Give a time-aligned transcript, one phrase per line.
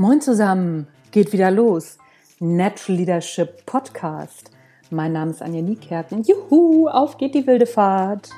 [0.00, 1.98] Moin zusammen, geht wieder los.
[2.38, 4.50] Natural Leadership Podcast.
[4.88, 6.22] Mein Name ist Anja Niekerken.
[6.22, 8.30] Juhu, auf geht die wilde Fahrt.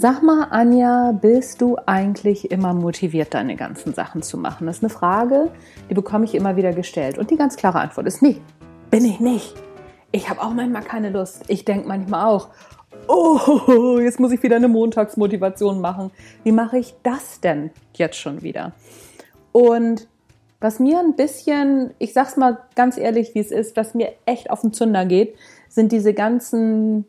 [0.00, 4.66] Sag mal, Anja, bist du eigentlich immer motiviert, deine ganzen Sachen zu machen?
[4.66, 5.50] Das ist eine Frage,
[5.90, 7.18] die bekomme ich immer wieder gestellt.
[7.18, 8.40] Und die ganz klare Antwort ist nee,
[8.90, 9.52] bin ich nicht.
[10.10, 11.42] Ich habe auch manchmal keine Lust.
[11.48, 12.48] Ich denke manchmal auch,
[13.08, 16.10] oh, jetzt muss ich wieder eine Montagsmotivation machen.
[16.44, 18.72] Wie mache ich das denn jetzt schon wieder?
[19.52, 20.08] Und
[20.60, 24.48] was mir ein bisschen, ich sag's mal ganz ehrlich, wie es ist, was mir echt
[24.48, 25.34] auf den Zunder geht,
[25.68, 27.04] sind diese ganzen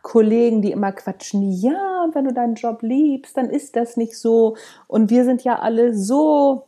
[0.00, 4.56] Kollegen, die immer quatschen, ja, wenn du deinen Job liebst, dann ist das nicht so.
[4.86, 6.64] Und wir sind ja alle so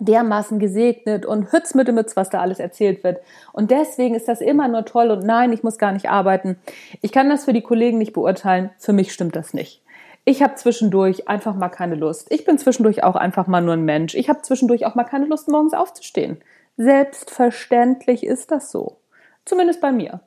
[0.00, 3.20] dermaßen gesegnet und Hütz mit dem Mütz, was da alles erzählt wird.
[3.52, 6.56] Und deswegen ist das immer nur toll und nein, ich muss gar nicht arbeiten.
[7.02, 8.70] Ich kann das für die Kollegen nicht beurteilen.
[8.78, 9.82] Für mich stimmt das nicht.
[10.24, 12.30] Ich habe zwischendurch einfach mal keine Lust.
[12.30, 14.14] Ich bin zwischendurch auch einfach mal nur ein Mensch.
[14.14, 16.40] Ich habe zwischendurch auch mal keine Lust, morgens aufzustehen.
[16.76, 18.98] Selbstverständlich ist das so.
[19.44, 20.20] Zumindest bei mir.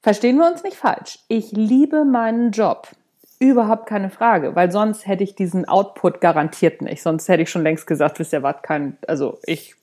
[0.00, 1.18] Verstehen wir uns nicht falsch.
[1.28, 2.88] Ich liebe meinen Job.
[3.40, 7.02] Überhaupt keine Frage, weil sonst hätte ich diesen Output garantiert nicht.
[7.02, 9.74] Sonst hätte ich schon längst gesagt, wisst ihr was, kein, also ich,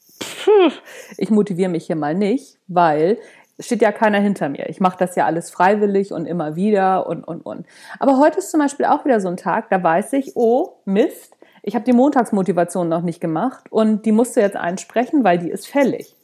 [1.18, 3.18] ich motiviere mich hier mal nicht, weil
[3.60, 4.70] steht ja keiner hinter mir.
[4.70, 7.66] Ich mache das ja alles freiwillig und immer wieder und, und, und.
[8.00, 11.38] Aber heute ist zum Beispiel auch wieder so ein Tag, da weiß ich, oh, Mist,
[11.64, 15.50] ich habe die Montagsmotivation noch nicht gemacht und die musst du jetzt einsprechen, weil die
[15.50, 16.16] ist fällig.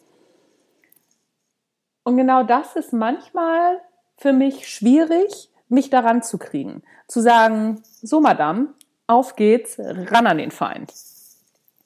[2.03, 3.79] Und genau das ist manchmal
[4.17, 6.83] für mich schwierig, mich daran zu kriegen.
[7.07, 8.73] Zu sagen, so Madame,
[9.07, 10.93] auf geht's, ran an den Feind.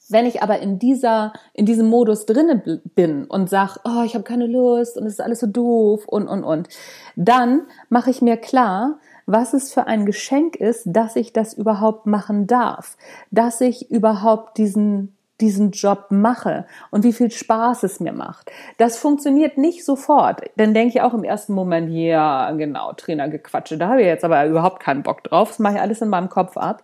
[0.07, 4.23] Wenn ich aber in dieser, in diesem Modus drinne bin und sag, oh, ich habe
[4.23, 6.69] keine Lust und es ist alles so doof und, und, und,
[7.15, 12.05] dann mache ich mir klar, was es für ein Geschenk ist, dass ich das überhaupt
[12.05, 12.97] machen darf,
[13.31, 18.51] dass ich überhaupt diesen diesen Job mache und wie viel Spaß es mir macht.
[18.77, 20.41] Das funktioniert nicht sofort.
[20.55, 24.45] Dann denke ich auch im ersten Moment, ja, genau, Trainergequatsche, da habe ich jetzt aber
[24.45, 25.49] überhaupt keinen Bock drauf.
[25.49, 26.83] Das mache ich alles in meinem Kopf ab.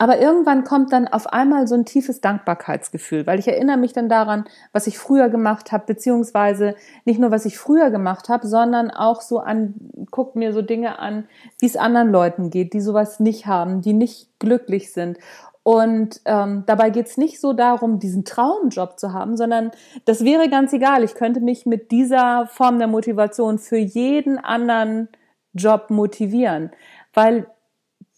[0.00, 4.08] Aber irgendwann kommt dann auf einmal so ein tiefes Dankbarkeitsgefühl, weil ich erinnere mich dann
[4.08, 8.90] daran, was ich früher gemacht habe, beziehungsweise nicht nur, was ich früher gemacht habe, sondern
[8.90, 9.74] auch so an,
[10.10, 13.92] guck mir so Dinge an, wie es anderen Leuten geht, die sowas nicht haben, die
[13.92, 15.18] nicht glücklich sind.
[15.62, 19.72] Und ähm, dabei geht's nicht so darum, diesen Traumjob zu haben, sondern
[20.06, 21.04] das wäre ganz egal.
[21.04, 25.08] Ich könnte mich mit dieser Form der Motivation für jeden anderen
[25.52, 26.70] Job motivieren.
[27.12, 27.46] Weil,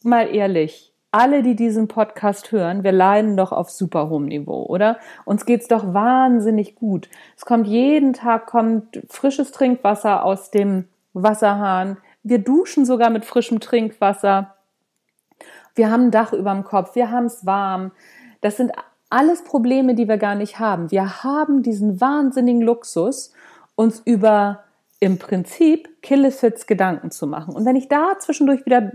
[0.02, 4.98] mal ehrlich, alle, die diesen Podcast hören, wir leiden doch auf super hohem Niveau, oder?
[5.26, 7.10] Uns geht's doch wahnsinnig gut.
[7.36, 11.98] Es kommt jeden Tag kommt frisches Trinkwasser aus dem Wasserhahn.
[12.22, 14.54] Wir duschen sogar mit frischem Trinkwasser.
[15.74, 17.92] Wir haben ein Dach über dem Kopf, wir haben es warm.
[18.40, 18.72] Das sind
[19.10, 20.90] alles Probleme, die wir gar nicht haben.
[20.90, 23.32] Wir haben diesen wahnsinnigen Luxus,
[23.74, 24.64] uns über
[25.00, 27.54] im Prinzip Killefits Gedanken zu machen.
[27.54, 28.92] Und wenn ich da zwischendurch wieder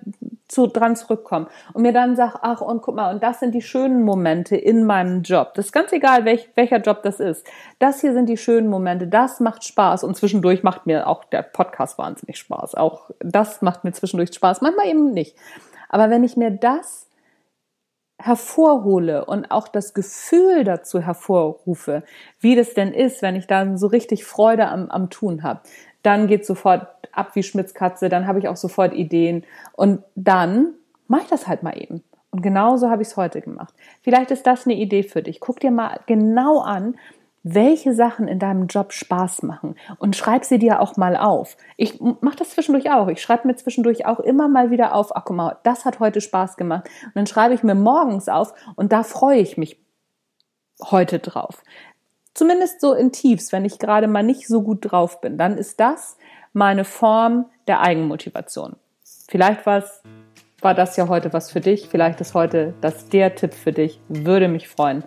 [0.47, 3.61] zu, dran zurückkomme und mir dann sage, ach und guck mal, und das sind die
[3.61, 5.53] schönen Momente in meinem Job.
[5.55, 7.45] Das ist ganz egal, welch, welcher Job das ist.
[7.79, 11.41] Das hier sind die schönen Momente, das macht Spaß und zwischendurch macht mir auch der
[11.41, 12.75] Podcast wahnsinnig Spaß.
[12.75, 15.35] Auch das macht mir zwischendurch Spaß, manchmal eben nicht.
[15.89, 17.07] Aber wenn ich mir das
[18.19, 22.03] hervorhole und auch das Gefühl dazu hervorrufe,
[22.39, 25.61] wie das denn ist, wenn ich dann so richtig Freude am, am Tun habe,
[26.01, 29.43] dann geht sofort ab wie Schmitzkatze, dann habe ich auch sofort Ideen
[29.73, 30.73] und dann
[31.07, 32.03] mache ich das halt mal eben.
[32.31, 33.73] Und genauso habe ich es heute gemacht.
[34.01, 35.39] Vielleicht ist das eine Idee für dich.
[35.39, 36.95] Guck dir mal genau an,
[37.53, 41.57] welche Sachen in deinem Job Spaß machen und schreib sie dir auch mal auf.
[41.77, 43.07] Ich mache das zwischendurch auch.
[43.07, 46.21] Ich schreibe mir zwischendurch auch immer mal wieder auf, ach guck mal, das hat heute
[46.21, 46.89] Spaß gemacht.
[47.05, 49.79] Und dann schreibe ich mir morgens auf und da freue ich mich
[50.83, 51.63] heute drauf.
[52.33, 55.79] Zumindest so in Tiefs, wenn ich gerade mal nicht so gut drauf bin, dann ist
[55.79, 56.17] das
[56.53, 58.75] meine Form der Eigenmotivation.
[59.29, 60.03] Vielleicht war es
[60.61, 61.87] war das ja heute was für dich.
[61.87, 63.99] Vielleicht ist heute das der Tipp für dich.
[64.09, 65.03] Würde mich freuen.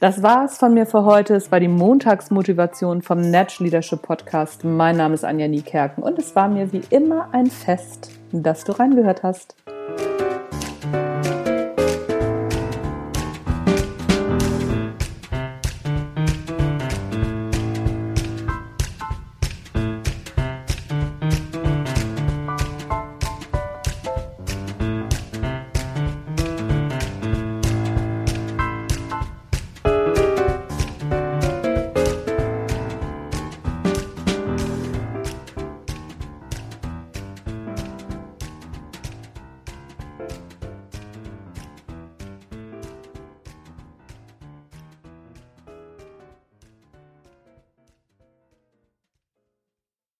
[0.00, 1.34] Das war es von mir für heute.
[1.34, 4.64] Es war die Montagsmotivation vom Natural Leadership Podcast.
[4.64, 8.72] Mein Name ist Anja Niekerken und es war mir wie immer ein Fest, dass du
[8.72, 9.56] reingehört hast.
[40.18, 40.43] Bye.